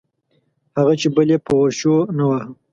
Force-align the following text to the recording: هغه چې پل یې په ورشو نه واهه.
هغه 0.77 0.93
چې 1.01 1.07
پل 1.15 1.27
یې 1.33 1.37
په 1.45 1.51
ورشو 1.59 1.95
نه 2.17 2.23
واهه. 2.27 2.49